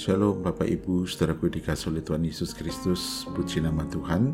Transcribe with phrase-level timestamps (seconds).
[0.00, 4.32] Shalom Bapak Ibu, saudaraku dikasih oleh Tuhan Yesus Kristus, puji nama Tuhan.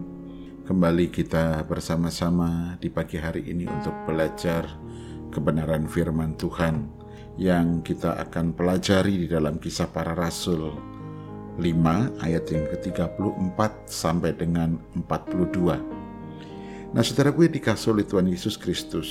[0.63, 4.63] Kembali kita bersama-sama di pagi hari ini untuk belajar
[5.35, 6.87] kebenaran firman Tuhan
[7.35, 10.71] yang kita akan pelajari di dalam kisah para rasul
[11.59, 11.67] 5
[12.23, 16.95] ayat yang ke-34 sampai dengan 42.
[16.95, 19.11] Nah saudaraku dikasih oleh Tuhan Yesus Kristus,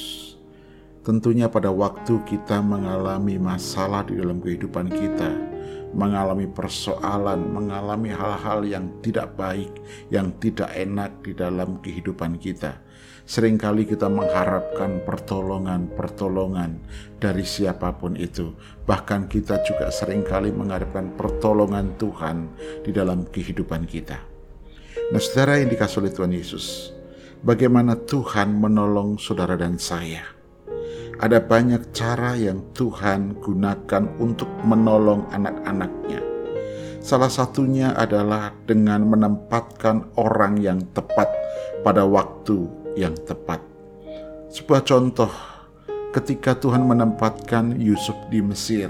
[1.03, 5.54] tentunya pada waktu kita mengalami masalah di dalam kehidupan kita,
[5.95, 9.71] mengalami persoalan, mengalami hal-hal yang tidak baik,
[10.11, 12.83] yang tidak enak di dalam kehidupan kita.
[13.25, 16.77] Seringkali kita mengharapkan pertolongan-pertolongan
[17.17, 18.53] dari siapa pun itu.
[18.85, 22.53] Bahkan kita juga sering kali mengharapkan pertolongan Tuhan
[22.85, 24.21] di dalam kehidupan kita.
[25.09, 26.93] Nah saudara yang dikasih oleh Tuhan Yesus,
[27.41, 30.34] bagaimana Tuhan menolong saudara dan saya
[31.19, 36.19] ada banyak cara yang Tuhan gunakan untuk menolong anak-anaknya.
[36.99, 41.29] Salah satunya adalah dengan menempatkan orang yang tepat
[41.85, 42.65] pada waktu
[42.97, 43.61] yang tepat.
[44.49, 45.29] Sebuah contoh
[46.11, 48.89] ketika Tuhan menempatkan Yusuf di Mesir.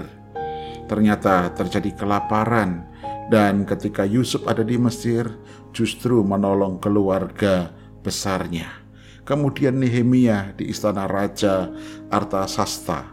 [0.86, 2.86] Ternyata terjadi kelaparan
[3.28, 5.26] dan ketika Yusuf ada di Mesir
[5.74, 7.74] justru menolong keluarga
[8.06, 8.85] besarnya
[9.26, 11.68] kemudian Nehemia di istana Raja
[12.08, 13.12] Artasasta.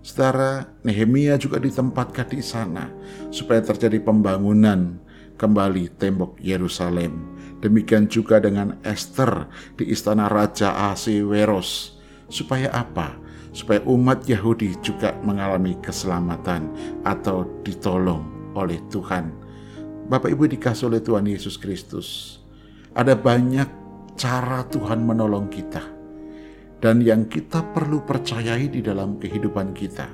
[0.00, 2.88] Saudara, Nehemia juga ditempatkan di sana
[3.28, 4.96] supaya terjadi pembangunan
[5.36, 7.36] kembali tembok Yerusalem.
[7.60, 9.44] Demikian juga dengan Esther
[9.76, 12.00] di istana Raja Ahasiweros.
[12.32, 13.20] Supaya apa?
[13.52, 16.72] Supaya umat Yahudi juga mengalami keselamatan
[17.04, 18.24] atau ditolong
[18.56, 19.28] oleh Tuhan.
[20.08, 22.40] Bapak Ibu dikasih oleh Tuhan Yesus Kristus.
[22.96, 23.79] Ada banyak
[24.20, 25.80] cara Tuhan menolong kita
[26.84, 30.12] dan yang kita perlu percayai di dalam kehidupan kita.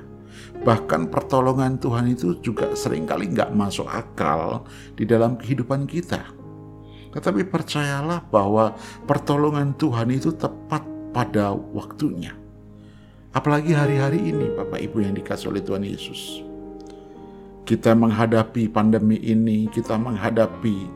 [0.63, 4.63] Bahkan pertolongan Tuhan itu juga sering kali nggak masuk akal
[4.95, 6.23] di dalam kehidupan kita.
[7.11, 12.31] Tetapi percayalah bahwa pertolongan Tuhan itu tepat pada waktunya.
[13.35, 16.47] Apalagi hari-hari ini Bapak Ibu yang dikasih oleh Tuhan Yesus.
[17.67, 20.87] Kita menghadapi pandemi ini, kita menghadapi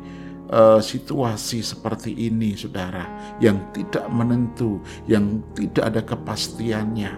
[0.52, 7.14] uh, situasi seperti ini, saudara, yang tidak menentu, yang tidak ada kepastiannya.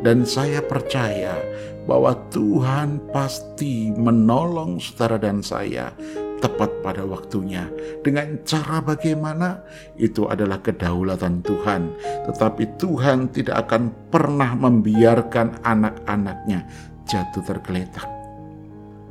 [0.00, 1.36] Dan saya percaya
[1.84, 5.92] bahwa Tuhan pasti menolong saudara dan saya
[6.40, 7.68] tepat pada waktunya.
[8.00, 9.60] Dengan cara bagaimana?
[10.00, 11.92] Itu adalah kedaulatan Tuhan.
[12.32, 16.64] Tetapi Tuhan tidak akan pernah membiarkan anak-anaknya
[17.04, 18.19] jatuh tergeletak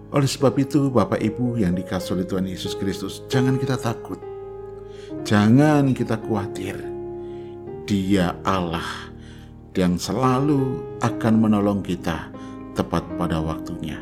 [0.09, 4.18] oleh sebab itu, Bapak Ibu yang dikasih oleh Tuhan Yesus Kristus, jangan kita takut.
[5.22, 6.78] Jangan kita khawatir.
[7.86, 9.09] Dia Allah
[9.78, 12.34] yang selalu akan menolong kita
[12.74, 14.02] tepat pada waktunya.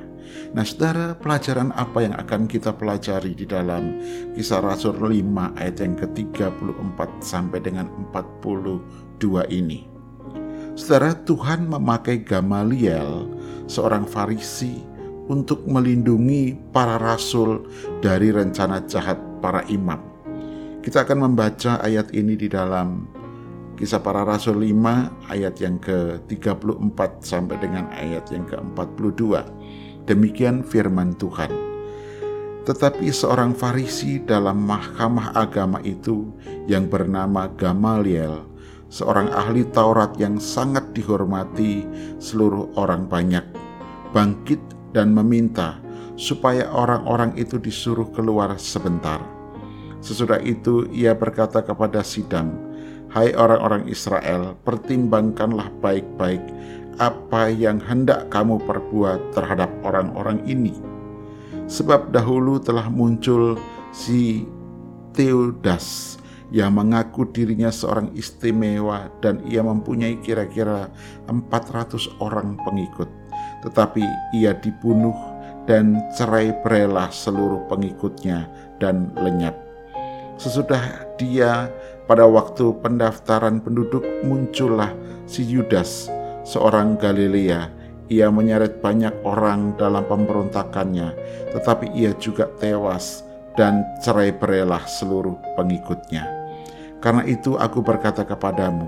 [0.55, 3.99] Nah, saudara, pelajaran apa yang akan kita pelajari di dalam
[4.33, 9.85] kisah Rasul 5 ayat yang ke-34 sampai dengan 42 ini?
[10.73, 13.27] Saudara, Tuhan memakai Gamaliel,
[13.67, 14.81] seorang Farisi,
[15.27, 17.67] untuk melindungi para rasul
[17.99, 19.99] dari rencana jahat para imam.
[20.83, 23.17] Kita akan membaca ayat ini di dalam
[23.77, 29.37] Kisah Para Rasul 5 ayat yang ke-34 sampai dengan ayat yang ke-42.
[30.09, 31.53] Demikian firman Tuhan.
[32.65, 36.31] Tetapi seorang Farisi dalam mahkamah agama itu
[36.65, 38.49] yang bernama Gamaliel,
[38.89, 41.85] seorang ahli Taurat yang sangat dihormati
[42.17, 43.45] seluruh orang banyak,
[44.09, 44.59] bangkit
[44.91, 45.79] dan meminta
[46.17, 49.21] supaya orang-orang itu disuruh keluar sebentar.
[50.01, 52.53] Sesudah itu ia berkata kepada Sidang,
[53.07, 56.43] Hai orang-orang Israel, pertimbangkanlah baik-baik
[56.97, 60.75] apa yang hendak kamu perbuat terhadap orang-orang ini.
[61.69, 63.55] Sebab dahulu telah muncul
[63.93, 64.43] si
[65.15, 66.17] Theodas
[66.51, 70.87] yang mengaku dirinya seorang istimewa dan ia mempunyai kira-kira
[71.27, 73.09] 400 orang pengikut
[73.67, 75.13] tetapi ia dibunuh
[75.67, 78.47] dan cerai berelah seluruh pengikutnya
[78.79, 79.59] dan lenyap.
[80.39, 81.67] Sesudah dia
[82.07, 84.95] pada waktu pendaftaran penduduk muncullah
[85.27, 86.07] si Yudas,
[86.47, 87.75] seorang Galilea.
[88.07, 91.11] Ia menyeret banyak orang dalam pemberontakannya,
[91.51, 93.27] tetapi ia juga tewas
[93.59, 96.23] dan cerai berelah seluruh pengikutnya.
[97.03, 98.87] Karena itu aku berkata kepadamu,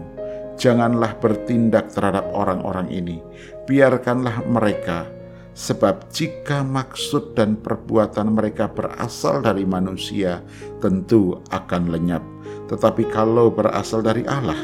[0.60, 3.24] janganlah bertindak terhadap orang-orang ini.
[3.66, 5.08] Biarkanlah mereka,
[5.56, 10.44] sebab jika maksud dan perbuatan mereka berasal dari manusia,
[10.84, 12.22] tentu akan lenyap.
[12.68, 14.60] Tetapi kalau berasal dari Allah,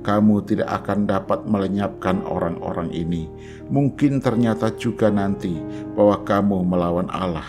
[0.00, 3.28] kamu tidak akan dapat melenyapkan orang-orang ini.
[3.68, 5.56] Mungkin ternyata juga nanti
[5.96, 7.46] bahwa kamu melawan Allah.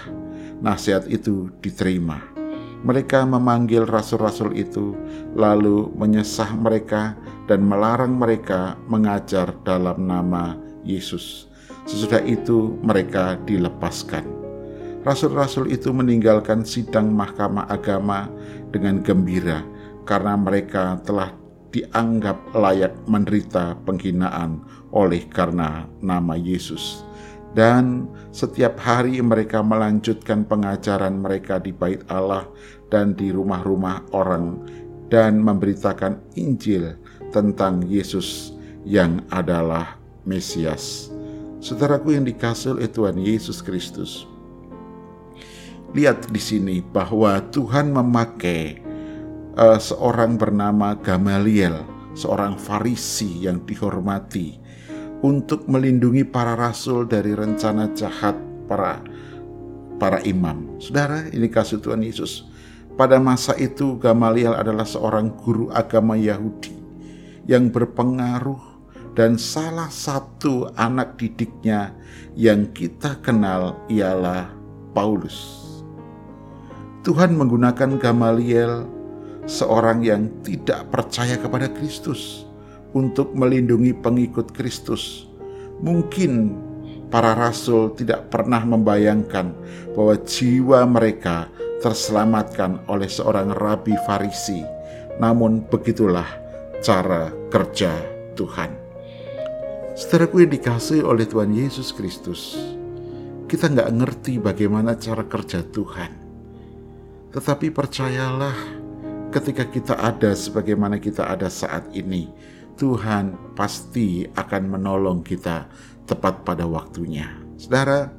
[0.62, 2.22] Nasihat itu diterima.
[2.82, 4.98] Mereka memanggil rasul-rasul itu,
[5.38, 7.14] lalu menyesah mereka
[7.46, 11.50] dan melarang mereka mengajar dalam nama Yesus.
[11.86, 14.24] Sesudah itu, mereka dilepaskan.
[15.02, 18.30] Rasul-rasul itu meninggalkan sidang mahkamah agama
[18.70, 19.66] dengan gembira
[20.06, 21.34] karena mereka telah
[21.74, 24.62] dianggap layak menderita penghinaan
[24.94, 27.02] oleh karena nama Yesus.
[27.52, 32.48] Dan setiap hari mereka melanjutkan pengajaran mereka di bait Allah
[32.88, 34.64] dan di rumah-rumah orang
[35.12, 36.96] dan memberitakan Injil
[37.32, 38.52] tentang Yesus
[38.84, 39.98] yang adalah
[40.28, 41.10] Mesias.
[41.62, 44.26] Saudaraku yang dikasih oleh Tuhan Yesus Kristus.
[45.92, 48.82] Lihat di sini bahwa Tuhan memakai
[49.60, 51.84] uh, seorang bernama Gamaliel,
[52.18, 54.58] seorang Farisi yang dihormati,
[55.22, 58.34] untuk melindungi para rasul dari rencana jahat
[58.66, 59.04] para
[60.02, 60.82] para imam.
[60.82, 62.50] Saudara, ini kasih Tuhan Yesus.
[62.98, 66.81] Pada masa itu Gamaliel adalah seorang guru agama Yahudi
[67.50, 68.72] yang berpengaruh
[69.18, 71.92] dan salah satu anak didiknya
[72.38, 74.48] yang kita kenal ialah
[74.96, 75.60] Paulus.
[77.02, 78.86] Tuhan menggunakan Gamaliel
[79.50, 82.46] seorang yang tidak percaya kepada Kristus
[82.94, 85.26] untuk melindungi pengikut Kristus.
[85.82, 86.54] Mungkin
[87.10, 89.52] para rasul tidak pernah membayangkan
[89.98, 91.50] bahwa jiwa mereka
[91.82, 94.62] terselamatkan oleh seorang rabi Farisi.
[95.18, 96.41] Namun begitulah
[96.82, 97.94] cara kerja
[98.34, 98.74] Tuhan.
[99.94, 102.58] Saudaraku yang dikasih oleh Tuhan Yesus Kristus,
[103.46, 106.10] kita nggak ngerti bagaimana cara kerja Tuhan.
[107.38, 108.58] Tetapi percayalah,
[109.30, 112.34] ketika kita ada sebagaimana kita ada saat ini,
[112.82, 115.70] Tuhan pasti akan menolong kita
[116.10, 117.30] tepat pada waktunya.
[117.62, 118.10] Saudara,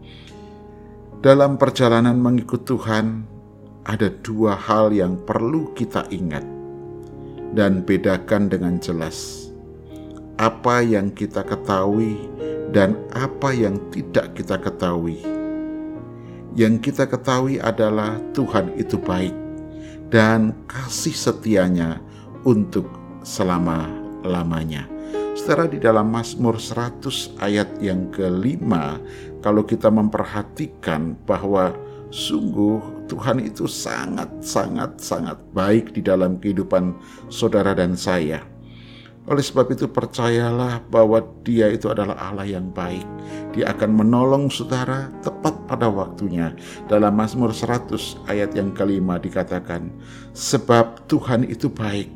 [1.19, 3.27] dalam perjalanan mengikut Tuhan,
[3.83, 6.62] ada dua hal yang perlu kita ingat
[7.53, 9.49] dan bedakan dengan jelas.
[10.41, 12.17] Apa yang kita ketahui
[12.73, 15.21] dan apa yang tidak kita ketahui.
[16.53, 19.33] Yang kita ketahui adalah Tuhan itu baik
[20.13, 22.01] dan kasih setianya
[22.45, 22.89] untuk
[23.25, 24.85] selama-lamanya.
[25.33, 29.01] Setelah di dalam Mazmur 100 ayat yang kelima,
[29.41, 31.73] kalau kita memperhatikan bahwa
[32.13, 36.95] sungguh Tuhan itu sangat-sangat-sangat baik di dalam kehidupan
[37.33, 38.45] saudara dan saya.
[39.23, 43.07] Oleh sebab itu percayalah bahwa dia itu adalah Allah yang baik.
[43.55, 46.51] Dia akan menolong saudara tepat pada waktunya.
[46.91, 49.95] Dalam Mazmur 100 ayat yang kelima dikatakan,
[50.35, 52.11] Sebab Tuhan itu baik,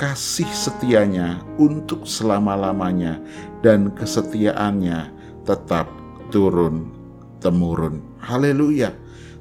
[0.00, 3.20] kasih setianya untuk selama-lamanya,
[3.60, 5.12] dan kesetiaannya
[5.44, 5.92] tetap
[6.32, 8.00] turun-temurun.
[8.24, 8.96] Haleluya,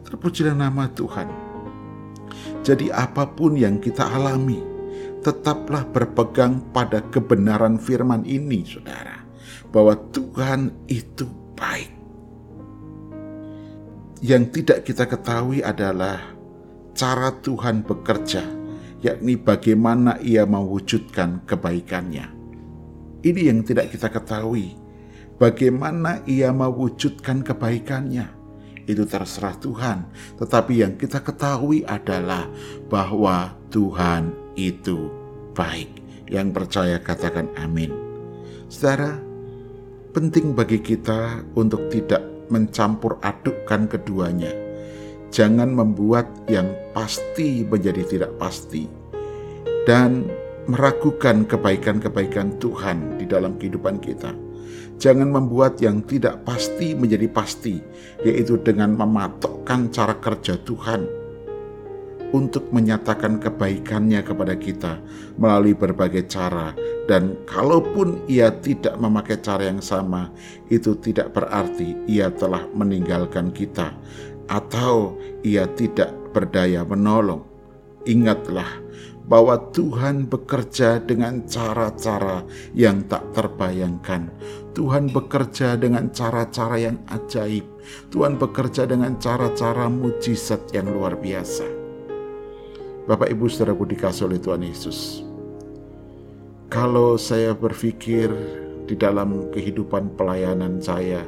[0.09, 1.29] terpujilah nama Tuhan.
[2.65, 4.59] Jadi apa pun yang kita alami,
[5.21, 9.23] tetaplah berpegang pada kebenaran firman ini, saudara,
[9.69, 11.91] bahwa Tuhan itu baik.
[14.19, 16.19] Yang tidak kita ketahui adalah
[16.91, 18.43] cara Tuhan bekerja,
[18.99, 22.27] yakni bagaimana Ia mewujudkan kebaikannya.
[23.23, 24.75] Ini yang tidak kita ketahui,
[25.39, 28.38] bagaimana Ia mewujudkan kebaikannya
[28.89, 30.09] itu terserah Tuhan.
[30.41, 32.49] Tetapi yang kita ketahui adalah
[32.89, 35.13] bahwa Tuhan itu
[35.53, 36.01] baik.
[36.25, 37.93] Yang percaya katakan amin.
[38.65, 39.21] Saudara,
[40.09, 44.49] penting bagi kita untuk tidak mencampur adukkan keduanya.
[45.29, 48.89] Jangan membuat yang pasti menjadi tidak pasti.
[49.85, 50.25] Dan
[50.65, 54.48] meragukan kebaikan-kebaikan Tuhan di dalam kehidupan kita
[54.99, 57.79] Jangan membuat yang tidak pasti menjadi pasti,
[58.23, 61.19] yaitu dengan mematokkan cara kerja Tuhan
[62.29, 65.01] untuk menyatakan kebaikannya kepada kita
[65.41, 66.77] melalui berbagai cara.
[67.09, 70.29] Dan kalaupun ia tidak memakai cara yang sama,
[70.69, 73.95] itu tidak berarti ia telah meninggalkan kita
[74.49, 77.48] atau ia tidak berdaya menolong.
[78.09, 78.81] Ingatlah
[79.29, 82.41] bahwa Tuhan bekerja dengan cara-cara
[82.73, 84.33] yang tak terbayangkan.
[84.73, 87.69] Tuhan bekerja dengan cara-cara yang ajaib.
[88.09, 91.69] Tuhan bekerja dengan cara-cara mujizat yang luar biasa.
[93.05, 95.21] Bapak Ibu Saudaraku dikasih oleh Tuhan Yesus.
[96.73, 98.33] Kalau saya berpikir
[98.89, 101.21] di dalam kehidupan pelayanan saya,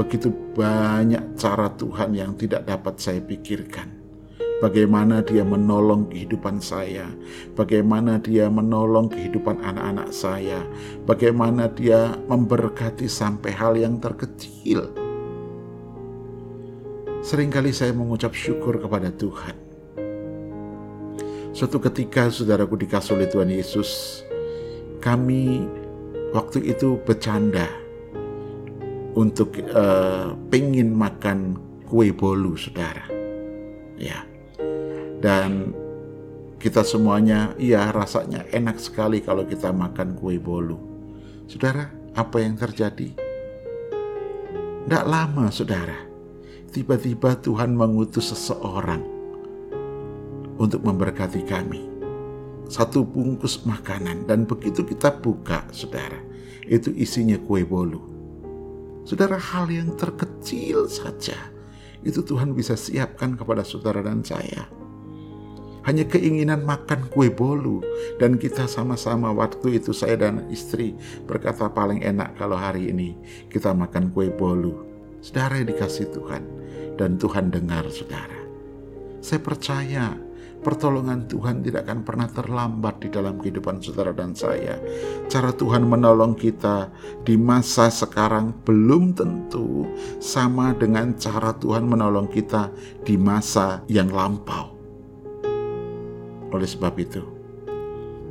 [0.00, 3.93] begitu banyak cara Tuhan yang tidak dapat saya pikirkan
[4.62, 7.08] bagaimana dia menolong kehidupan saya,
[7.58, 10.62] bagaimana dia menolong kehidupan anak-anak saya,
[11.08, 14.90] bagaimana dia memberkati sampai hal yang terkecil.
[17.24, 19.56] Seringkali saya mengucap syukur kepada Tuhan.
[21.54, 24.20] Suatu ketika saudaraku dikasih oleh Tuhan Yesus,
[24.98, 25.64] kami
[26.34, 27.70] waktu itu bercanda
[29.14, 31.56] untuk uh, pengen makan
[31.86, 33.06] kue bolu saudara.
[33.94, 34.26] Ya,
[35.24, 35.72] dan
[36.60, 40.76] kita semuanya, iya rasanya enak sekali kalau kita makan kue bolu.
[41.48, 43.08] Saudara, apa yang terjadi?
[44.84, 45.96] Tidak lama, saudara.
[46.68, 49.00] Tiba-tiba Tuhan mengutus seseorang
[50.60, 51.88] untuk memberkati kami.
[52.68, 56.20] Satu bungkus makanan dan begitu kita buka, saudara,
[56.68, 58.04] itu isinya kue bolu.
[59.08, 61.36] Saudara, hal yang terkecil saja
[62.04, 64.83] itu Tuhan bisa siapkan kepada saudara dan saya
[65.84, 67.84] hanya keinginan makan kue bolu
[68.16, 70.96] dan kita sama-sama waktu itu saya dan istri
[71.28, 73.16] berkata paling enak kalau hari ini
[73.52, 74.84] kita makan kue bolu.
[75.24, 76.42] Saudara yang dikasih Tuhan
[77.00, 78.44] dan Tuhan dengar saudara.
[79.24, 80.12] Saya percaya
[80.64, 84.80] pertolongan Tuhan tidak akan pernah terlambat di dalam kehidupan saudara dan saya.
[85.28, 86.88] Cara Tuhan menolong kita
[87.24, 89.88] di masa sekarang belum tentu
[90.20, 92.72] sama dengan cara Tuhan menolong kita
[93.04, 94.73] di masa yang lampau.
[96.54, 97.18] Oleh sebab itu,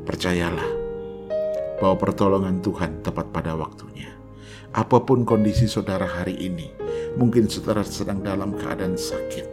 [0.07, 0.71] percayalah
[1.83, 4.15] bahwa pertolongan Tuhan tepat pada waktunya.
[4.71, 6.71] Apa pun kondisi saudara hari ini,
[7.19, 9.45] mungkin saudara sedang dalam keadaan sakit,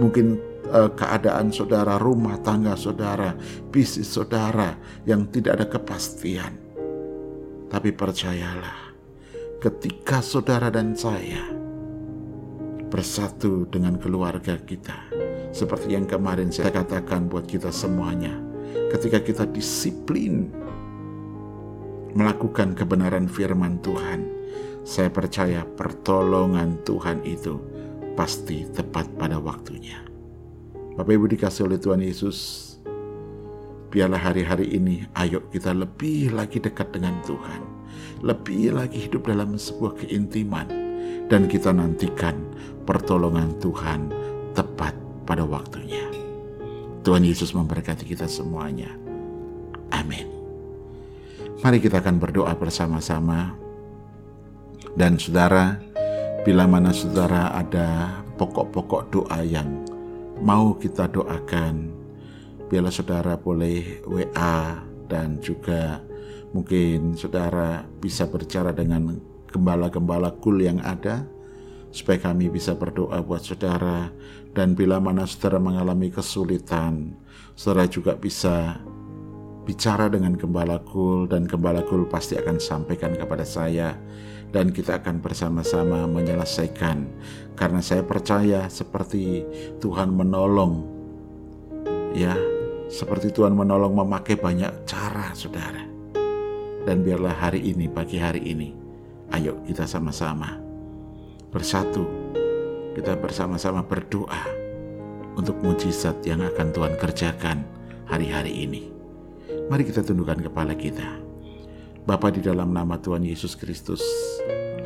[0.00, 0.40] mungkin
[0.72, 3.36] uh, keadaan saudara, rumah tangga saudara,
[3.68, 4.72] bisnis saudara
[5.04, 6.56] yang tidak ada kepastian.
[7.68, 8.96] Tapi percayalah,
[9.60, 11.44] ketika saudara dan saya
[12.88, 15.12] bersatu dengan keluarga kita,
[15.54, 18.34] seperti yang kemarin saya katakan buat kita semuanya.
[18.90, 20.50] Ketika kita disiplin
[22.10, 24.26] melakukan kebenaran firman Tuhan,
[24.82, 27.62] saya percaya pertolongan Tuhan itu
[28.18, 30.02] pasti tepat pada waktunya.
[30.98, 32.38] Bapak Ibu dikasih oleh Tuhan Yesus,
[33.94, 37.62] biarlah hari-hari ini ayo kita lebih lagi dekat dengan Tuhan,
[38.26, 40.66] lebih lagi hidup dalam sebuah keintiman,
[41.30, 42.38] dan kita nantikan
[42.86, 44.10] pertolongan Tuhan
[44.54, 46.04] tepat pada waktunya.
[47.04, 48.88] Tuhan Yesus memberkati kita semuanya.
[49.92, 50.24] Amin.
[51.60, 53.56] Mari kita akan berdoa bersama-sama.
[54.94, 55.80] Dan saudara,
[56.46, 59.84] bila mana saudara ada pokok-pokok doa yang
[60.40, 61.90] mau kita doakan,
[62.68, 66.00] biarlah saudara boleh WA dan juga
[66.54, 69.18] mungkin saudara bisa berbicara dengan
[69.50, 71.26] gembala-gembala kul yang ada
[71.94, 74.10] supaya kami bisa berdoa buat saudara.
[74.50, 77.14] Dan bila mana saudara mengalami kesulitan
[77.54, 78.82] saudara juga bisa
[79.62, 83.94] bicara dengan gembala kul dan gembala kul pasti akan sampaikan kepada saya.
[84.50, 87.06] Dan kita akan bersama-sama menyelesaikan.
[87.54, 89.46] Karena saya percaya seperti
[89.78, 90.90] Tuhan menolong
[92.14, 92.34] ya
[92.86, 95.82] seperti Tuhan menolong memakai banyak cara saudara.
[96.86, 98.84] Dan biarlah hari ini pagi hari ini
[99.34, 100.63] ayo kita sama-sama
[101.54, 102.02] bersatu,
[102.98, 104.42] kita bersama-sama berdoa
[105.38, 107.62] untuk mujizat yang akan Tuhan kerjakan
[108.10, 108.90] hari-hari ini.
[109.70, 111.06] Mari kita tundukkan kepala kita.
[112.02, 114.02] Bapa di dalam nama Tuhan Yesus Kristus,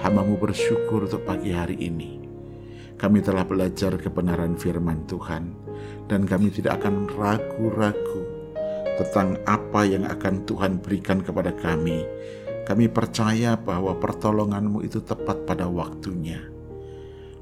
[0.05, 2.29] hambamu bersyukur untuk pagi hari ini.
[3.01, 5.57] Kami telah belajar kebenaran firman Tuhan,
[6.05, 8.29] dan kami tidak akan ragu-ragu
[9.01, 12.05] tentang apa yang akan Tuhan berikan kepada kami.
[12.69, 16.58] Kami percaya bahwa pertolonganmu itu tepat pada waktunya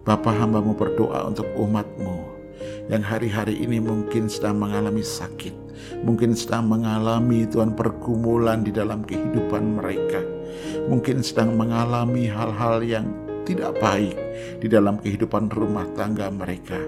[0.06, 2.38] Bapa hambamu berdoa untuk umatmu
[2.86, 5.50] yang hari-hari ini mungkin sedang mengalami sakit,
[6.06, 10.22] mungkin sedang mengalami Tuhan pergumulan di dalam kehidupan mereka,
[10.86, 13.10] mungkin sedang mengalami hal-hal yang
[13.42, 14.14] tidak baik
[14.62, 16.78] di dalam kehidupan rumah tangga mereka.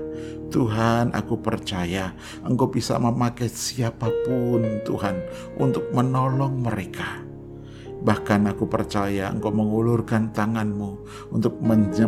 [0.54, 2.14] Tuhan, aku percaya
[2.46, 5.18] Engkau bisa memakai siapa pun, Tuhan,
[5.58, 7.27] untuk menolong mereka
[7.98, 10.90] Bahkan aku percaya engkau mengulurkan tanganmu
[11.34, 11.58] untuk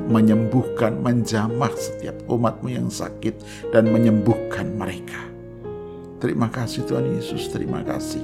[0.07, 3.43] menyembuhkan, menjamah setiap umatmu yang sakit
[3.75, 5.19] dan menyembuhkan mereka.
[6.21, 8.23] Terima kasih Tuhan Yesus, terima kasih.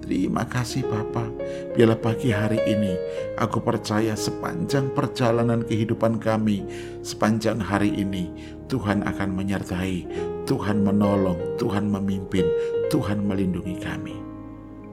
[0.00, 1.22] Terima kasih Bapa.
[1.76, 2.98] Biarlah pagi hari ini
[3.38, 6.66] aku percaya sepanjang perjalanan kehidupan kami,
[7.04, 8.32] sepanjang hari ini
[8.66, 10.06] Tuhan akan menyertai,
[10.50, 12.42] Tuhan menolong, Tuhan memimpin,
[12.90, 14.16] Tuhan melindungi kami.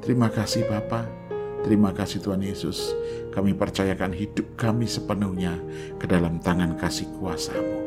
[0.05, 1.36] Terima kasih Bapak.
[1.67, 2.95] Terima kasih Tuhan Yesus,
[3.35, 5.59] kami percayakan hidup kami sepenuhnya
[5.99, 7.86] ke dalam tangan kasih kuasamu.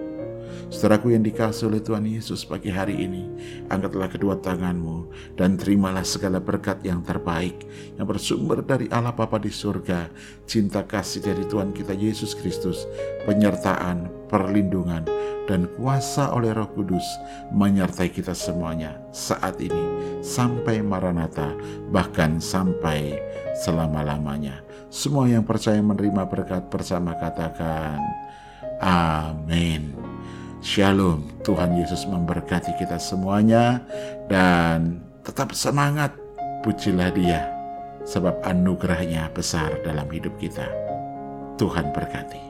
[0.70, 3.26] Saudaraku yang dikasih oleh Tuhan Yesus pagi hari ini,
[3.74, 7.66] angkatlah kedua tanganmu dan terimalah segala berkat yang terbaik
[7.98, 10.06] yang bersumber dari Allah Bapa di surga,
[10.46, 12.86] cinta kasih dari Tuhan kita Yesus Kristus,
[13.26, 15.02] penyertaan, perlindungan,
[15.50, 17.04] dan kuasa oleh Roh Kudus
[17.50, 21.50] menyertai kita semuanya saat ini sampai Maranatha,
[21.90, 23.18] bahkan sampai
[23.58, 24.62] selama-lamanya.
[24.86, 27.98] Semua yang percaya menerima berkat bersama katakan,
[28.80, 29.99] Amin.
[30.60, 33.80] Shalom, Tuhan Yesus memberkati kita semuanya
[34.28, 36.12] dan tetap semangat,
[36.60, 37.48] pujilah dia
[38.04, 40.68] sebab anugerahnya besar dalam hidup kita.
[41.56, 42.49] Tuhan berkati.